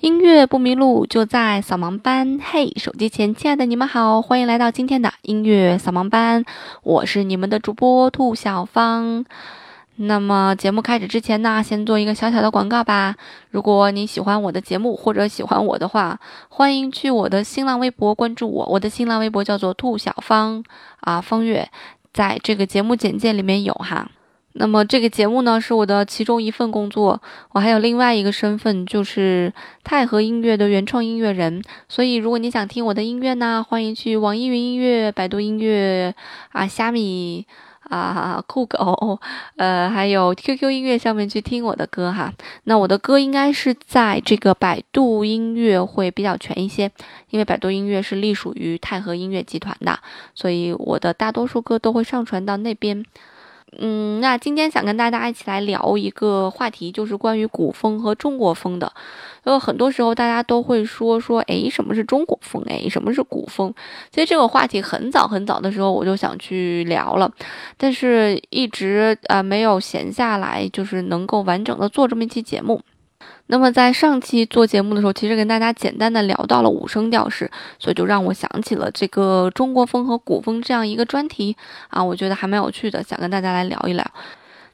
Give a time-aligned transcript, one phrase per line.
[0.00, 2.38] 音乐不迷路，就在扫盲班。
[2.40, 6.44] 嘿，手机前亲爱的你们好，欢迎来到今天的音乐扫盲班。
[6.84, 9.24] 我是你们的主播兔小芳。
[9.96, 13.16] 那么节目开始之前呢，先做一个小小的广告吧。
[13.50, 18.66] 如果你喜欢我的节目或者喜欢我的话，欢迎去我的新浪微博关注我。
[18.66, 20.62] 我的新浪微博叫做兔小芳
[21.00, 21.68] 啊，风月，
[22.12, 24.08] 在这个节目简介里面有哈。
[24.60, 27.22] 那么这个节目呢，是我的其中一份工作。
[27.52, 29.52] 我还有另外一个身份，就是
[29.84, 31.62] 太和音乐的原创音乐人。
[31.88, 36.12] 所以，如果你想听我的音乐呢，欢迎去网易云音乐、百度音乐
[36.50, 37.46] 啊、虾米
[37.84, 39.20] 啊、酷狗，
[39.56, 42.32] 呃，还有 QQ 音乐上面去听我的歌哈。
[42.64, 46.90] 那我的歌应该是在这个百度音乐会比较全一些，
[47.30, 50.00] 因为百度音乐是隶属于太和音乐集团的，
[50.34, 53.04] 所以我的大多数歌都会上传到那边。
[53.76, 58.92] 嗯，那今天想跟大家一起来聊一个话题，就是关于古风和中国风的。
[59.44, 62.62] 有很多时候大家都会说说，诶，什么是中国风？
[62.66, 63.72] 诶，什么是古风？
[64.10, 67.30] 其实这个话题很早很早的时候我就想去聊了，
[67.76, 72.80] 但是一直呃没有闲下来，就是能够完整的做这么一期节目。
[73.50, 81.56] 那么在上期做节目的时候，其实跟大家简单的聊到了五声调式，所以就让我想起了这个中国风和古风这样一个专题
[81.88, 84.04] 啊，我觉得还蛮有趣的，想跟大家来聊一聊。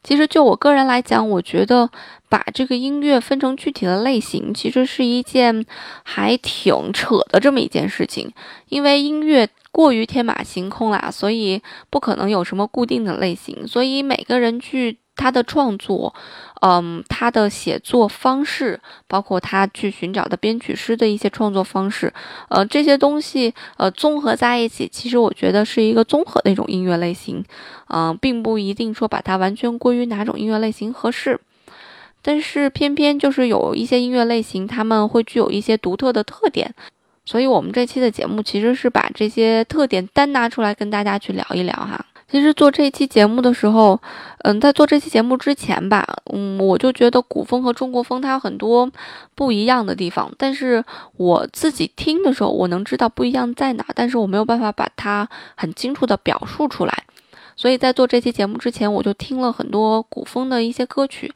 [0.03, 1.89] 其实就我个人来讲，我觉得
[2.29, 5.65] 把这个音乐分成具体的类型，其实是一件
[6.03, 8.33] 还挺扯的这么一件事情，
[8.69, 14.99] 因为音乐过于天马行空啦，所以不可能有什么固定的类型，所以每个人去。
[15.17, 16.13] 他的创作，
[16.61, 22.13] 嗯，他的写作方式，包括他去寻找的编曲师的一些创作方式，
[22.49, 27.45] 呃，这些东西，呃，综合在一起，其实我觉得是一个综合的一种音乐类型，
[27.89, 31.41] 嗯，并不一定说把它完全归于哪种音乐类型合适，
[32.21, 36.75] 但是偏偏就是有一些音乐类型，他们会具有一些独特的特点，
[37.25, 42.05] 所以我们这期的节目其实是把这些特点单拿出来跟大家去聊一聊哈。
[42.35, 44.01] 其实做这期节目的时候，
[44.39, 48.91] 嗯，在做这期节目之前吧，嗯，我就觉得古风和中国风它有很多
[49.37, 50.85] 不一样的地方，但是
[51.17, 57.05] 我自己听的时候，我能知道不一样在哪，但是我没有办法把它很清楚的表述出来。
[57.55, 61.33] 所以在做这期节目之前，我就听了很多古风的一些歌曲，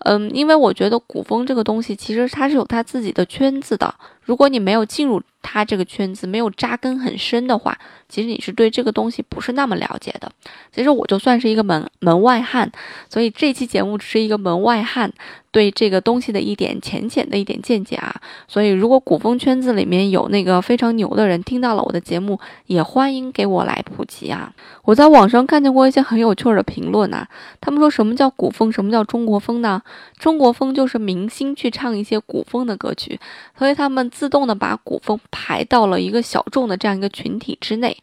[0.00, 7.76] 嗯，因为我觉得古风这个东西其实它是有它自己的圈子的，如果你没有进入他这个圈子，没有扎根很深的话。
[8.08, 10.30] 其实你是对这个东西不是那么了解的，
[10.70, 12.70] 其实我就算是一个门门外汉，
[13.08, 15.10] 所以这期节目只是一个门外汉
[15.50, 18.14] 对这个东西的一点浅浅的一点见解啊。
[18.46, 24.52] 所以如果古风圈子里面有那个非常牛的人听到了我的节目，也欢迎给我来普及啊。
[24.84, 27.26] 我在网上看见过一些很有趣的评论呐，
[27.62, 29.80] 他们说什么叫古风，什么叫中国风呢？
[30.18, 33.18] 中国风就是明星去唱一些古风的歌曲，
[33.58, 37.96] 所以他们自动的把古风排到了一个小众的这样一个群体之内。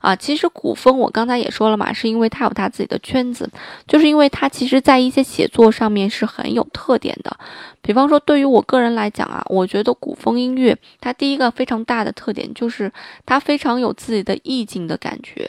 [0.00, 3.48] 啊，其实古风我刚才也说了嘛，是因为它有它自己的圈子，
[3.86, 7.36] 就是因为它其实在一些写作上面是很有特点的。
[7.80, 12.92] 比方说，对于我个人来讲啊，我觉得古风音乐它第一个非常大的特点就是
[13.24, 15.48] 它非常有自己的意境的感觉。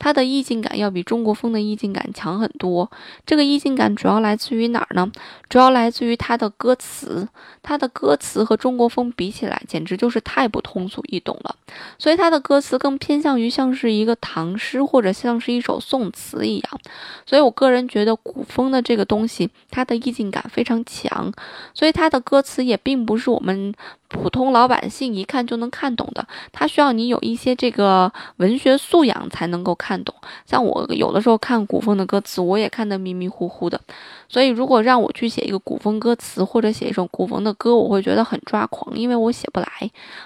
[0.00, 2.90] 它的意境感要比中国风的意境感强很多。
[3.24, 5.12] 这个意境感主要来自于哪儿呢？
[5.48, 7.28] 主要来自于它的歌词。
[7.62, 11.54] 它的歌词和中国风比起来，简直就是太不通俗易懂了。
[11.98, 16.80] 所以它的歌词更偏向于像是一个唐诗，或者像是一首宋词一样。
[17.26, 21.30] 所以我个人觉得古风的这个东西，它的意境感非常强。
[21.74, 23.74] 所以它的歌词也并不是我们。
[24.10, 30.12] 普通老百姓一看就能看懂的，他需要你有一些这个文学素养才能够看懂。
[30.44, 33.80] 像我有的时候看古风的歌词，我也看得迷迷糊糊的。
[34.28, 39.66] 所以，如果让我去写一个古风歌词或者写一首古风的歌，我会觉得很抓狂，因为我写不来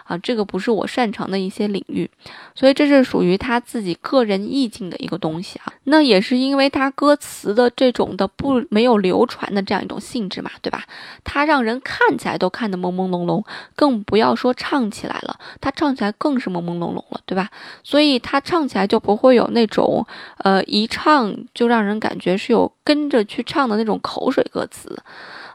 [0.05, 2.11] 啊，这个不是我擅长的一些领域。
[2.55, 5.73] 所以，这是属于他自己个人意境的一个东西啊。
[5.85, 10.85] 那也是因为他歌词的这种的不没有流传的这样一种性质嘛，对吧？
[11.23, 13.43] 他让人看起来都看得朦朦胧胧，
[13.75, 17.51] 更不要说唱起来了，他唱起来更是朦朦胧胧了，对吧？
[17.83, 20.07] 所以他唱起来就不会有那种
[20.39, 24.01] 呃一唱就让人感觉是有跟着去唱的那种。
[24.05, 25.03] 口水歌词，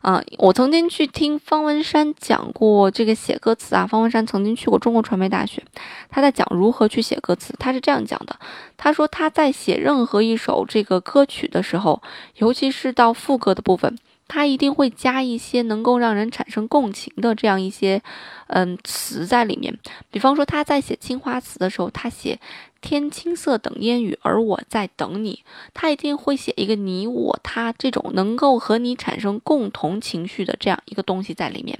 [0.01, 3.85] 啊，我曾经去听方文山讲过这个写歌词啊。
[3.85, 5.63] 方文山曾经去过中国传媒大学，
[6.09, 7.53] 他在讲如何去写歌词。
[7.59, 8.35] 他是这样讲的：
[8.75, 12.01] 他说他在写任何一首这个歌曲的时候，
[12.37, 13.97] 尤其是到副歌的部分，
[14.29, 18.01] 他一定会加一些能够让人产生共情的这样一些
[18.47, 19.77] 嗯词在里面。
[20.09, 22.39] 比方说他在写青花瓷的时候，他写。
[22.81, 25.43] 天青色等烟雨，而我在等你。
[25.73, 31.77] 他一定会写一个你我他这种能够和你产生共同情绪的这样一个东西在里面。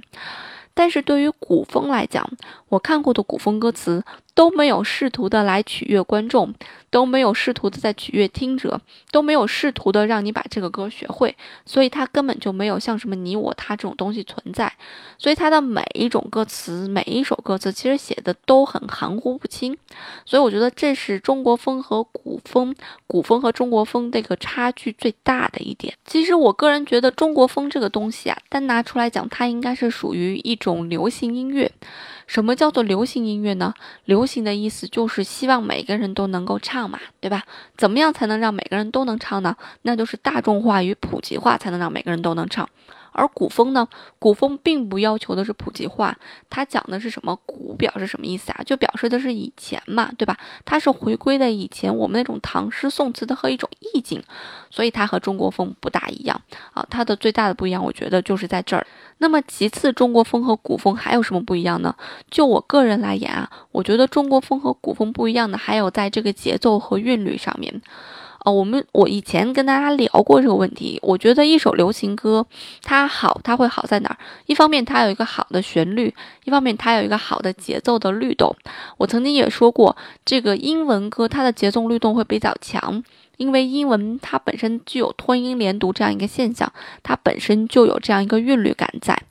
[0.74, 2.30] 但是对于古风来讲，
[2.68, 4.04] 我看过的古风歌词。
[4.34, 6.54] 都没有试图的来取悦观众，
[6.90, 8.80] 都没有试图的在取悦听者，
[9.10, 11.36] 都没有试图的让你把这个歌学会，
[11.66, 14.72] 所以它根本就没有像什么你我他这种东西存在。
[15.18, 19.76] 所以它的每一种歌词，每一首歌词其实写的都很含糊不清。
[20.24, 22.74] 所以我觉得这是中国风和古风，
[23.06, 25.92] 古风和中国风这个差距最大的一点。
[26.06, 31.70] 其实我个人觉得中国风这个东西啊，单拿出来讲，它应该是属于一种流行音乐。
[32.26, 33.74] 什么叫做流行音乐呢？
[34.04, 37.42] 流流行的意思就是希望每个人都能够唱嘛，对吧？
[37.78, 39.56] 怎么样才能让每个人都能唱呢？
[39.80, 42.68] 那就是大众化与普及化，才能让每个人都能唱。
[43.12, 43.88] 而古风呢？
[44.18, 46.16] 古风并不要求的是普及化，
[46.48, 47.38] 它讲的是什么？
[47.46, 48.62] 古表示什么意思啊？
[48.64, 50.36] 就表示的是以前嘛，对吧？
[50.64, 54.22] 它是回归的以前我们那种唐诗宋词的和一种意境，
[54.70, 56.40] 所以它和中国风不大一样
[56.72, 56.86] 啊。
[56.90, 58.86] 它的最大的不一样，我觉得就是在这儿。
[59.18, 61.94] 那么其次，中国风和古风还有什么不一样呢？
[62.30, 67.82] 就我个人来言啊，我觉得中国风和古风不一样的还有在这个节奏和韵律上面。
[68.44, 70.98] 哦，我们我以前跟大家聊过这个问题。
[71.02, 72.46] 我觉得一首流行歌，
[72.82, 74.16] 它好，它会好在哪儿？
[74.46, 76.14] 一方面它有一个好的旋律，
[76.44, 78.54] 一方面它有一个好的节奏的律动。
[78.96, 79.94] 我曾经也说过，
[80.24, 83.02] 这个英文歌它的节奏律动会比较强，
[83.36, 86.72] 因为英文它本身具有拖音连读这样一个现象，
[87.02, 89.22] 它本身就有这样一个韵律感在。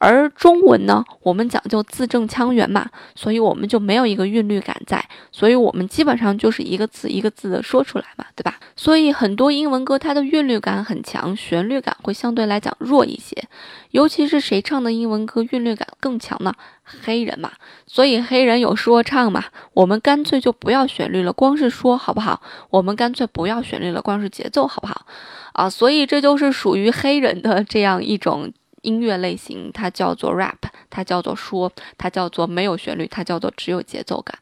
[0.00, 8.58] 而中文呢，我们讲究字正腔圆嘛，所以我们就没有一个韵律感在，所以我们基本上就是一个字一个字的说出来嘛，对吧？
[8.74, 13.44] 所以很多英文歌它的韵律感很强，旋律感会相对来讲弱一些。
[13.90, 16.54] 尤其是谁唱的英文歌韵律感更强呢？
[17.02, 17.52] 黑人嘛，
[17.86, 19.44] 所以黑人有说唱嘛，
[19.74, 22.40] 我们干脆就不要旋律了，光是说好不好？
[22.70, 25.04] 我们干脆不要旋律了，光是节奏好不好？
[25.52, 28.50] 啊，所以这就是属于黑人的这样一种。
[28.82, 30.56] 音乐类型，它叫做 rap，
[30.88, 34.38] 它叫做说，它叫做没有旋律，它叫做只有节奏感。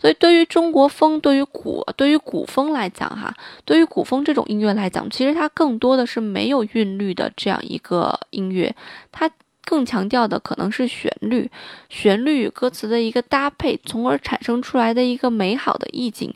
[0.00, 3.32] 所以，对于中国风，对于古，对于古风来讲，哈，
[3.64, 8.74] 对于古风这种音乐来讲，其实它更多的是没有韵律的这样一个音乐，
[9.12, 9.30] 它
[9.64, 11.48] 更强调的可能是旋律，
[11.88, 16.34] 旋律与歌词的一个搭配，从而产生出来的一个美好的意境。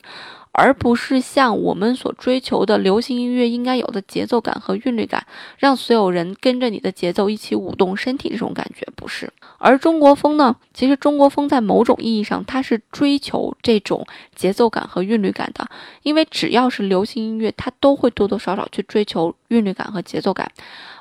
[0.57, 5.23] 而不是像我们所追求的流行音乐应该有的节奏感和韵律感，
[5.59, 9.31] 让所有人跟着你的节奏一起舞动身体这种感觉不是。
[9.59, 15.69] 而中国风呢，其实中国风在某种意义上它是追求这种节奏感和韵律感的，
[16.01, 20.51] 因为只要是流行音乐，它都会多多少少去追求韵律感和节奏感。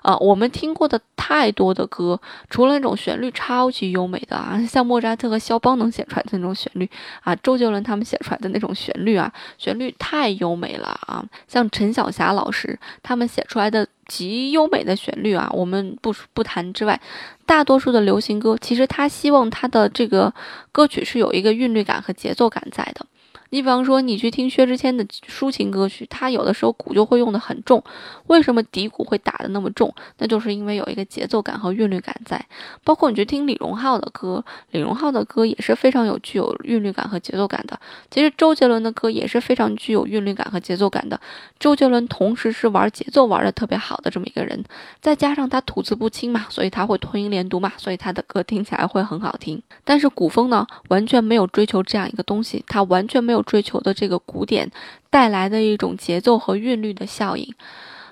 [0.02, 6.88] 啊，我们听过的太多的歌，除了那种旋律超级优美的啊，像莫扎特和肖邦能写出来的那种旋律
[7.22, 17.00] 啊，周杰伦他们写出来的那种旋律啊，旋律太优美了啊，像陈晓霞老师他们写出来的极优美的旋律啊，我们不不谈之外，
[17.44, 20.32] 大多数的流行歌其实他希望他的这个
[20.72, 23.06] 歌曲是有一个韵律感和节奏感在的。
[23.50, 27.82] 你比方说，你去听薛之谦的抒情歌曲，他有的时候鼓就会用的很重。
[28.26, 29.94] 为什么底鼓会打的那么重？
[30.18, 32.44] 那就是因为有一个节奏感和韵律感在。
[32.82, 37.78] 包括你去听李荣浩的歌，李荣浩的歌也是非常有具有韵律感和节奏感的。
[38.10, 41.20] 其实周杰伦的歌也是非常具有韵律感和节奏感的。
[41.60, 44.64] 周杰伦同时是玩节奏玩的特别好的这么一个人，
[45.00, 49.62] 再加上他吐字不清嘛，所以他会拖音连读嘛，所以他的歌听起来会很好听。
[49.84, 53.35] 但是古风呢，完全没有追求这样一个东西，他完全没有。
[53.42, 54.70] 追求的这个古典
[55.10, 57.54] 带来的一种节奏和韵律的效应，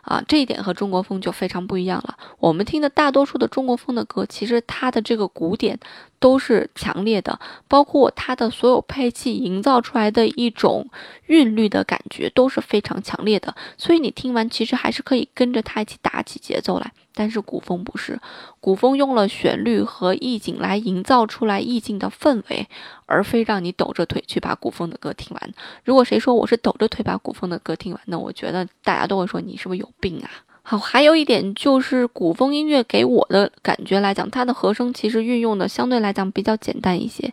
[0.02, 2.16] 啊，这一点和中国风就非常不一样了。
[2.38, 5.78] 我们听的大多数的中国风的歌，其实它的这个古典
[6.18, 7.38] 都是强烈的，
[7.68, 10.88] 包括它的所有配器营造出来的一种
[11.26, 16.92] 韵律的感觉都是非常强烈的，所以你听完其实还是可以跟着它一起打起节奏来。
[17.14, 18.20] 但是古风不是，
[18.60, 22.68] 古风用了旋律和意境来营造出来意境的氛围，
[23.06, 25.54] 而非让你抖着腿去把古风的歌听完。
[25.84, 30.28] 如果谁说我是抖着腿把古风的歌听完，那我觉得大家都会说你是不是有病啊？
[30.66, 37.32] 好，还有一点就是古风音乐给我的感觉来讲，它的和声其实运用的相对来讲比较简单一些，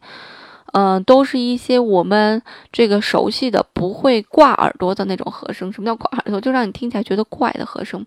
[0.73, 2.41] 嗯，都是一些我们
[2.73, 5.71] 这个熟悉的不会挂耳朵的那种和声。
[5.71, 6.41] 什么叫挂耳朵？
[6.41, 8.05] 就让你听起来觉得怪的和声。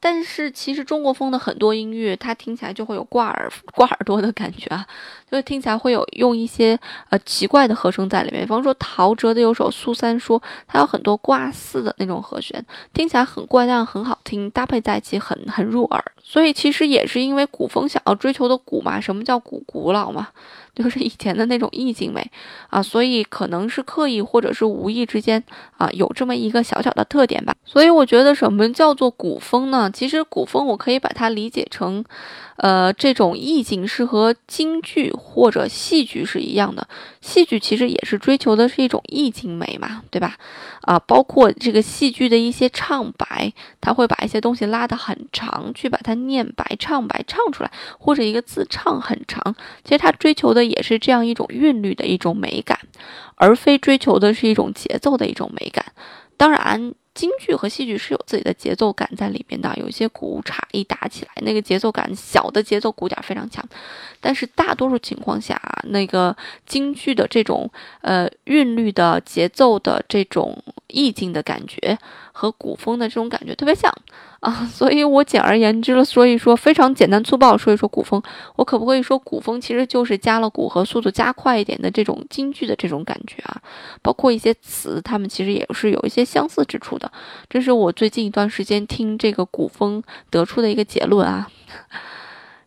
[0.00, 4.86] 但是其实中国风的很多音乐，它听起来就会有挂耳挂耳朵的感觉啊，
[5.30, 6.78] 就是听起来会有用一些
[7.10, 8.42] 呃奇怪的和声在里面。
[8.42, 16.04] 比方说陶喆的有首《苏三说》，它有很多挂四的那种和弦，听起来很怪，但很好听，搭配在一起很很入耳。
[16.22, 20.28] 所以其实也是因为古风想要追求的古嘛，什么叫古古老嘛？
[20.74, 22.30] 就是以前的那种意境美
[22.70, 25.42] 啊，所以可能是刻意或者是无意之间
[25.76, 27.52] 啊，有这么一个小小的特点吧。
[27.64, 29.72] 所以我觉得什么叫做古风？
[29.72, 32.04] 呢，其实古风我可以把它理解成，
[32.58, 36.88] 呃，这种意境是和京剧或者戏剧是一样的。
[37.20, 40.36] 戏剧其实也是追求的是一种意境美嘛，对吧？
[40.82, 49.54] 啊，包括这个戏剧的一些唱白，他会把一些东西拉得很长，去把它念白、唱白唱出来，或者一个字唱很长。
[49.84, 52.78] 其实他追求的也是这样一种韵律的一种美感，
[53.34, 55.84] 而非追求的是一种节奏的一种美感。
[56.36, 56.94] 当然。
[57.18, 63.68] 京剧和戏剧是有自己的节奏感在里面的，有一些鼓镲一打起来，那个节奏感小的节奏鼓点非常强。
[64.20, 67.68] 但是大多数情况下，那个京剧的这种
[68.02, 71.98] 呃韵律的节奏的这种意境的感觉。
[72.38, 73.92] 和古风的这种感觉特别像
[74.38, 78.22] 啊， 所以我简而言之了，所以说非常简单粗暴说一说古风，
[78.54, 83.60] 我可不可以说古风其实就是加了鼓和速度加快一点的这种京剧的这种感觉啊？
[84.02, 87.07] 包括一些词，他们其实也是有一些相似之处的，
[87.48, 91.48] 这是我最近一段时间听这个古风得出的一个结论啊。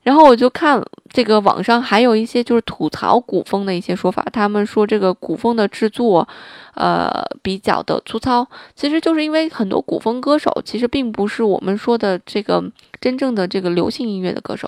[0.03, 6.27] 然后我就看这个网上还有一些就是吐槽古风的一些说法，他们说这个古风的制作，
[6.73, 8.47] 呃，比较的粗糙。
[8.75, 12.63] 其实就是因为很多古风歌手其实并不是我们说的这个
[12.99, 14.67] 真正的这个流行音乐的歌手，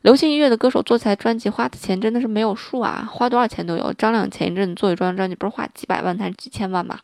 [0.00, 3.92] 流行音乐的歌手做起来专辑花的钱真的是没有数啊，花多少钱都有。
[3.92, 6.98] 张亮前一阵做一张专辑不是花几百万还是几千万嘛？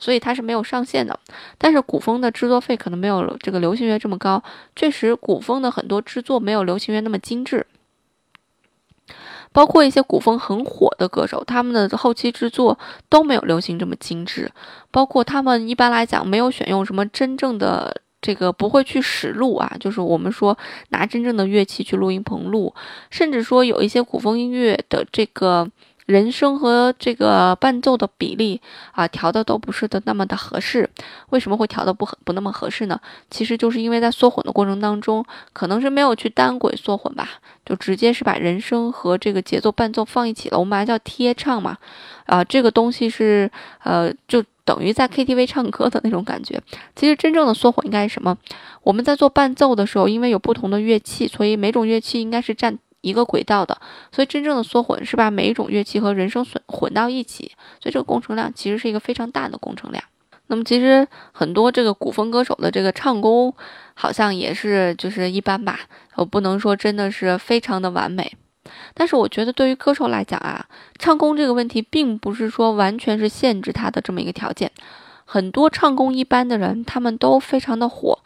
[0.00, 1.20] 所以它是没有上限的，
[1.58, 4.42] 但是古风的制作费可能没有这个流行乐这么高。
[4.74, 7.66] 确实，古风的很多制作没有流行乐那么精致，
[9.52, 12.78] 包括一些古风很火的歌手，他们的后期制作
[13.10, 14.50] 都没有流行这么精致。
[14.90, 20.56] 包括他们一般来讲没有选用什么真正的这个不会去实录啊，就是我们说
[20.88, 22.74] 拿真正的乐器去录音棚录，
[23.10, 25.70] 甚至说有一些古风音乐的这个。
[26.10, 30.90] 人声和这个伴奏的比例啊，调的都不是的那么的合适。
[31.28, 33.00] 为什么会调的不不那么合适呢？
[33.30, 37.28] 其实就是因为在缩混的过程当中，可能是没有去单轨缩混吧，
[37.64, 40.58] 就直接是把人声和这个节奏伴奏放一起了。
[40.58, 41.78] 我们还叫贴唱嘛，
[42.26, 43.48] 啊，这个东西是
[43.84, 46.60] 呃，就等于在 KTV 唱歌的那种感觉。
[46.96, 48.36] 其实真正的缩混应该是什么？
[48.82, 52.78] 我们在做伴奏的时候，因为有不同的乐器，所以每种乐器应该是占。
[53.00, 53.78] 一个轨道的，
[54.12, 60.02] 所以真正的缩混是把每一种乐器和人声混混到一起，所以这个工程量其实是一个非常大的工程量。
[60.48, 63.54] 那么其实很多这个古风歌手的这个唱功
[63.94, 65.80] 好像也是就是一般吧，
[66.16, 68.36] 我不能说真的是非常的完美。
[68.94, 70.66] 但是我觉得对于歌手来讲啊，
[70.98, 74.70] 唱功这个问题并不是说完全是限制他的这么一个条件。
[75.24, 78.18] 很多唱功一般的人，他们都非常的火，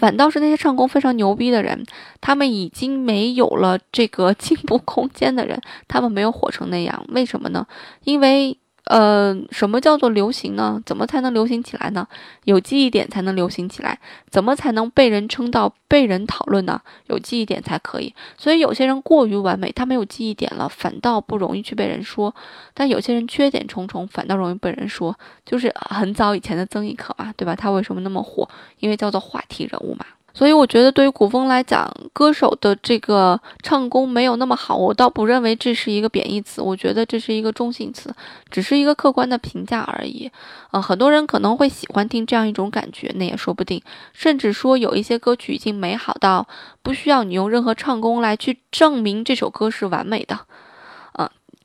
[0.00, 1.84] 反倒是那些唱功非常牛逼的人，
[2.22, 7.66] 他们已经没有了这个 进步空间的人，他们没有火成那样，为什么呢？
[8.04, 8.56] 因为。
[8.90, 10.82] 呃，什么叫做流行呢？
[10.84, 12.04] 怎么才能流行起来呢？
[12.42, 13.96] 有记忆点才能流行起来。
[14.28, 16.80] 怎么才能被人称道、被人讨论呢？
[17.06, 18.12] 有记忆点才可以。
[18.36, 22.34] 所以有些人过于完美，他没有记忆点了，反倒不容易去被人说；
[22.74, 25.16] 但有些人缺点重重，反倒容易被人说。
[25.46, 27.54] 就是很早以前的曾轶可嘛，对吧？
[27.54, 28.48] 他为什么那么火？
[28.80, 30.04] 因为叫做话题人物嘛。
[30.32, 38.14] 所以我觉得，对于古风来讲，歌手的这个唱功没有那么好，我倒不认为这是一个贬义词，我觉得这是一个中性词，
[38.50, 40.30] 只是一个客观的评价而已。
[40.70, 43.82] 呃，很多人可能会喜欢听这样一种感觉，那也说不定。
[44.12, 46.46] 甚至说，有一些歌曲已经美好到
[46.82, 50.38] 不需要你用任何唱功来去证明这首歌是完美的。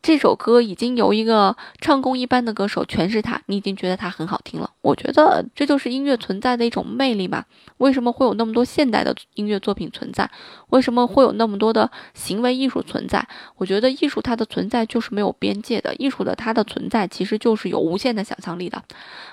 [0.05, 4.69] 这首歌已经由一个唱功一般的歌手诠释它，你已经觉得它很好听了。
[4.81, 7.43] 我觉得这就是音乐存在的一种魅力嘛。
[7.77, 10.29] 为什么会有那么多现代的音乐作品存在？
[10.69, 13.27] 为什么会有那么多的行为艺术存在？
[13.55, 18.79] 我觉得艺术它的存在就是没有边界的，艺术的它的存在其实就是有无限的想象力的，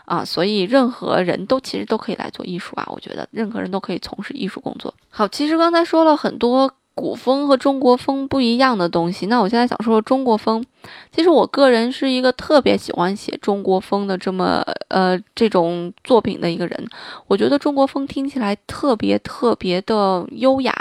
[0.07, 2.89] 啊，所以任何人都其实都可以来做艺术啊。
[2.89, 4.95] 我觉得任何人都可以从事艺术工作。
[5.11, 6.73] 好，其实刚才说了很多。
[6.95, 10.65] 古风和中国风不一样的东西，那我现在想说说中国风。
[11.11, 16.89] 其实我个人是一个特别喜欢写中国风的这么呃这种作品的一个人。
[17.27, 20.75] 我觉得中国风听起来特别特别的优雅，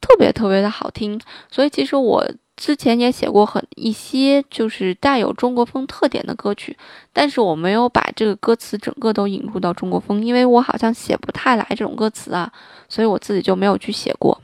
[0.00, 1.20] 特别特别的好听。
[1.50, 2.24] 所以其实我
[2.56, 6.76] 之前也写过很一些就是带有中国风特点的歌曲，
[7.12, 12.52] 但是我没有把这个歌词整个都引入到中国风，因为我好像写不太来这种歌词啊，
[12.88, 14.40] 所以我自己就没有去写过。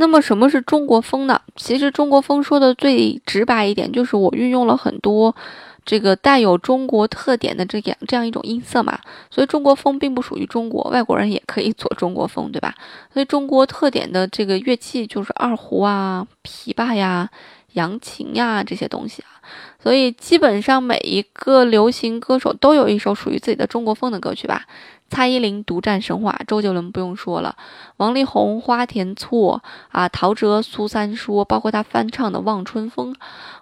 [0.00, 1.38] 那么什么是中国风呢？
[1.56, 5.36] 其实中国风说的最直白一点，就是我运用了很多
[5.84, 8.98] 这个带有中国特点的这样这样一种音色嘛。
[9.30, 12.74] 所以中国风并不属于中国，外国人也可以做中国风，对吧？
[13.12, 17.28] 所以中国特点的这个乐器就是二胡啊、琵琶呀、
[17.74, 19.39] 扬琴呀这些东西啊。
[19.82, 24.66] 所以基本上每一个流行歌手都有一首属于自己的中国风的歌曲吧。
[25.08, 27.56] 蔡依林独占神话，周杰伦不用说了，
[27.96, 33.12] 王力宏花田错啊，陶喆苏三说，包括他翻唱的《望春风》，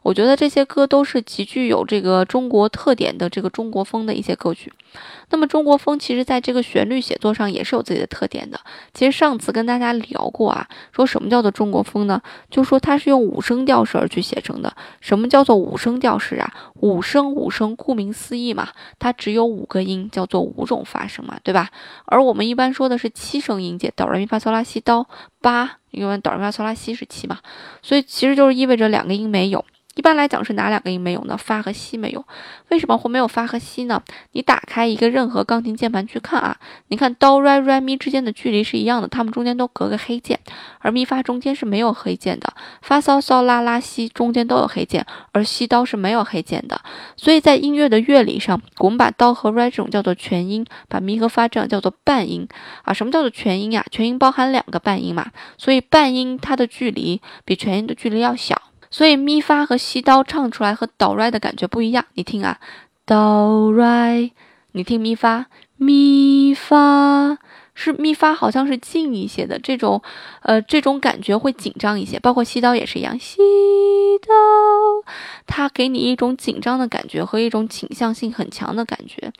[0.03, 4.71] 我觉得这些歌都是极具有这个中国特点的这个中国风的一些歌曲。
[5.31, 8.61] 那么中国风其实在这个旋律写作上也是有自己的特点的。
[8.93, 12.21] 其实上次跟大家聊过啊，说什么叫做中国风呢？
[12.51, 14.77] 就说它是用五声调式而去写成的。
[15.01, 16.53] 什么叫做五五声调式啊？
[16.81, 21.71] 五声五声，顾名思义嘛，它只有五个音，叫做五种发声嘛，对吧？
[22.07, 25.07] 而我们一般说的是七声音阶，哆来咪发嗦拉西哆
[25.41, 27.39] 八，因为哆来咪发嗦拉西是七嘛，
[27.83, 29.65] 所以其实就是意味着两个音没有。
[29.99, 31.37] 一般来讲是哪两个音没有呢？
[31.37, 32.25] 发和西没有，
[32.69, 34.00] 为什么会没有发和西呢？
[34.31, 40.38] 你打开一个任何钢琴键盘去看啊，你看哆来瑞咪之间的距离是一样的，它们中间都隔个黑键，
[40.78, 46.81] 而咪发中间是没有黑键的，发嗦嗦拉拉西中间都有黑键，而西哆是没有黑键的。
[47.17, 52.47] 所以在音乐的乐理上，我们把哆和瑞这种叫做全音，把咪和发这样叫做半音
[52.85, 52.95] 啊。
[52.95, 53.85] 什么叫做全音呀？
[53.90, 58.62] 全音包含两个半音嘛，所以半音它的距离比全音的距离要小。
[58.90, 62.59] 所以咪发和西哆唱出来和哆来的感觉不一样，你听啊，
[63.07, 64.30] 哆来，
[64.73, 67.38] 你听咪发，咪发
[67.81, 70.03] 是咪发，好像是近一些的这种，
[70.43, 72.19] 呃，这种感觉会紧张一些。
[72.19, 73.39] 包括西哆也是一样，西
[74.21, 75.05] 哆，
[75.47, 79.33] 它给你一种紧张的感觉和一种倾向性很强的感觉。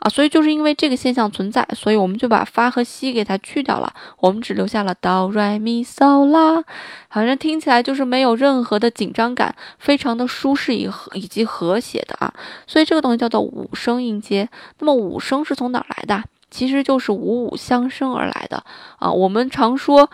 [0.00, 6.62] 啊，所以就是因为这个现象存在，所以我们就把发和西给它去掉了，我们只留下了哆来咪嗦啦，
[7.08, 12.34] 反正听起来就是没有任何的紧张感，非常的舒适以和以及和谐的啊，
[12.66, 14.50] 所以这个东西叫做五声音阶。
[14.80, 16.22] 那么五声是从哪来的？
[16.50, 18.64] 其实就是五五相生而来的
[18.98, 19.10] 啊。
[19.10, 20.10] 我们常说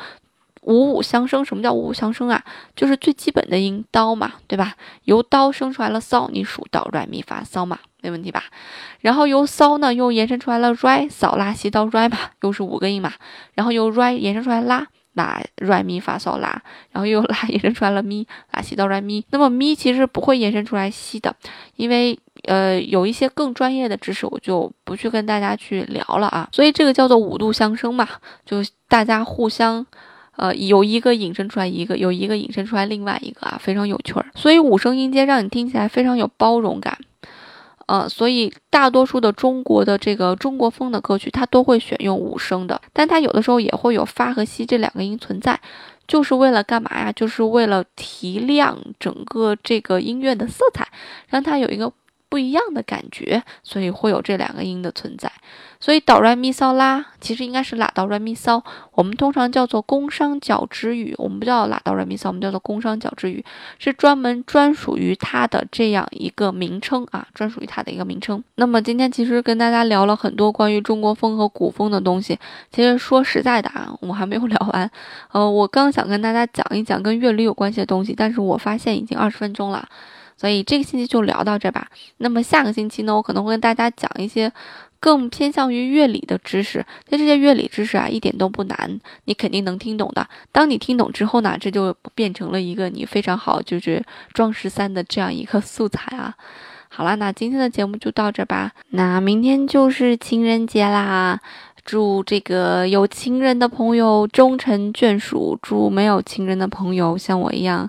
[0.62, 2.44] 五五相生，什么叫五五相生啊？
[2.74, 4.74] 就是最基本的音哆嘛，对吧？
[5.04, 7.78] 由哆生出来了嗦，你数到哆来咪发嗦嘛。
[8.02, 8.44] 没问题吧？
[9.00, 13.12] 然后由骚呢又延伸出来了 r 扫拉西到 r 嘛，又是五个音嘛。
[13.54, 19.24] 然后由 r 延伸出来拉拉 r 咪发嗦拉，然后又拉 延伸出来了咪拉西到 r 咪。
[19.30, 21.34] 那么咪其实不会延伸出来西的，
[21.76, 26.48] 因为呃有一些更专业的知识我就不去跟大家去聊了啊。
[26.52, 28.08] 所以这个叫做五度相生嘛，
[28.44, 28.58] 就
[28.88, 29.84] 大家互相
[30.36, 34.26] 呃有一个引申出来一个，有一个引申出来另外一个啊，非常有趣儿。
[34.34, 36.98] 所以五声音阶让你听起来非常有包容感。
[37.86, 45.60] 呃，所以大多数的中国的这个中国风的歌曲，它都会选用五声的，但它有的时候也会有发和西这两个音存在，
[46.08, 47.12] 就是为了干嘛呀？
[47.12, 50.88] 就是为了提亮整个这个音乐的色彩，
[51.28, 51.92] 让它有一个。
[52.28, 55.30] 不一样的感觉，所以会有这两个音的存在。
[55.78, 58.62] 所以哆来咪嗦拉其实应该是拉哆来咪嗦，
[58.92, 63.44] 我们通常叫做宫商角徵羽，我们不叫拉哆来咪嗦，我们叫做宫商角徵羽，
[63.78, 68.42] 是专门专属于它的这样一个名称啊，专属于它的一个名称。
[68.54, 72.38] 那么今天其实跟大家聊了很多关于中国风和古风的东西，
[72.72, 74.90] 其实说实在的啊，我还没有聊完。
[75.32, 79.86] 呃，我刚想跟大家讲一讲跟乐理有关系的东西，但是我发现已经二十分钟了。
[80.36, 81.88] 所以这个星期就聊到这吧。
[82.18, 84.52] 那么下个星期呢，我可能会跟大家讲一些
[85.00, 86.84] 更偏向于乐理的知识。
[87.08, 90.26] 那这些乐理知识啊，一点都不难，你肯定能听懂的。
[90.52, 96.34] 当你听懂之后呢，这就变成了一个你非常好就是装十三的这样一个素材啊。
[96.88, 98.72] 好了，那今天的节目就到这吧。
[98.90, 101.38] 那明天就是情人节啦，
[101.84, 107.88] 祝这个有情人的朋友终成眷属，祝没有情人的朋友像我一样。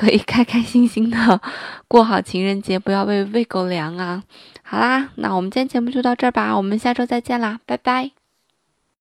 [0.00, 1.38] 可以开开心心的
[1.86, 4.22] 过好情人节，不要喂喂狗粮啊！
[4.62, 8.19] 好啦，那我们今天节目就到这儿吧，我们下周再见啦，拜拜。